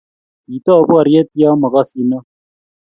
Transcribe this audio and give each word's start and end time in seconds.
kiitou 0.43 0.81
borye 0.89 1.21
ya 1.39 1.49
makosyinio 1.61 2.19